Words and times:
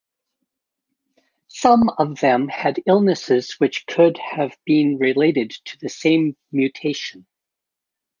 Some 1.49 1.87
of 1.99 2.19
them 2.21 2.47
had 2.47 2.81
illnesses 2.87 3.59
which 3.59 3.85
could 3.85 4.17
have 4.17 4.57
been 4.65 4.97
related 4.97 5.51
to 5.51 5.77
the 5.77 5.89
same 5.89 6.35
mutation. 6.51 7.27